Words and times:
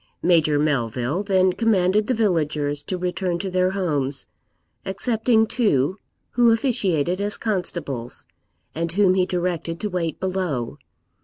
Major 0.23 0.57
Melville 0.57 1.21
then 1.21 1.53
commanded 1.53 2.07
the 2.07 2.15
villagers 2.15 2.81
to 2.85 2.97
return 2.97 3.37
to 3.37 3.51
their 3.51 3.69
homes, 3.69 4.25
excepting 4.83 5.45
two, 5.45 5.99
who 6.31 6.49
officiated 6.51 7.21
as 7.21 7.37
constables, 7.37 8.25
and 8.73 8.91
whom 8.91 9.13
he 9.13 9.27
directed 9.27 9.79
to 9.81 9.91
wait 9.91 10.19
below. 10.19 10.79